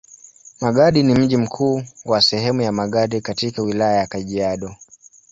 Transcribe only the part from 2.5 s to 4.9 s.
ya Magadi katika Wilaya ya Kajiado.